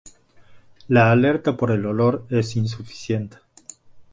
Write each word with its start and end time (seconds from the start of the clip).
La 0.87 1.11
alerta 1.11 1.55
por 1.55 1.69
el 1.69 1.85
olor 1.85 2.25
es 2.31 2.55
insuficiente. 2.55 3.37